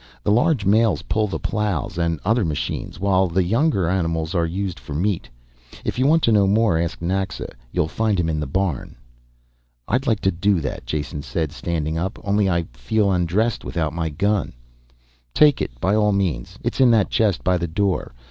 The 0.23 0.31
large 0.31 0.65
males 0.65 1.03
pull 1.03 1.27
the 1.27 1.37
ploughs 1.37 1.95
and 1.99 2.19
other 2.25 2.43
machines, 2.43 2.99
while 2.99 3.27
the 3.27 3.43
younger 3.43 3.87
animals 3.87 4.33
are 4.33 4.47
used 4.47 4.79
for 4.79 4.95
meat. 4.95 5.29
If 5.85 5.99
you 5.99 6.07
want 6.07 6.23
to 6.23 6.31
know 6.31 6.47
more, 6.47 6.79
ask 6.79 7.03
Naxa, 7.03 7.53
you'll 7.71 7.87
find 7.87 8.19
him 8.19 8.27
in 8.27 8.39
the 8.39 8.47
barn." 8.47 8.95
"I'd 9.87 10.07
like 10.07 10.19
to 10.21 10.31
do 10.31 10.59
that," 10.61 10.87
Jason 10.87 11.21
said, 11.21 11.51
standing 11.51 11.99
up. 11.99 12.17
"Only 12.23 12.49
I 12.49 12.63
feel 12.73 13.11
undressed 13.11 13.63
without 13.63 13.93
my 13.93 14.09
gun" 14.09 14.53
"Take 15.35 15.61
it, 15.61 15.79
by 15.79 15.93
all 15.93 16.13
means, 16.13 16.57
it's 16.63 16.81
in 16.81 16.89
that 16.89 17.11
chest 17.11 17.43
by 17.43 17.59
the 17.59 17.67
door. 17.67 18.11